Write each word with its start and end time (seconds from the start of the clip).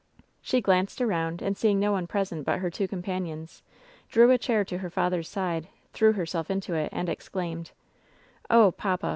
She 0.41 0.61
glanced 0.61 0.99
around, 0.99 1.43
and, 1.43 1.55
seeing 1.55 1.79
no 1.79 1.91
one 1.91 2.07
present 2.07 2.43
but 2.43 2.57
her 2.57 2.71
two 2.71 2.87
companions, 2.87 3.61
drew 4.09 4.31
a 4.31 4.37
chair 4.39 4.65
to 4.65 4.79
her 4.79 4.89
father's 4.89 5.29
side, 5.29 5.67
threw 5.93 6.13
herself 6.13 6.49
into 6.49 6.73
it 6.73 6.89
and 6.91 7.07
exclaimed: 7.07 7.69
"Oh, 8.49 8.71
papa! 8.71 9.09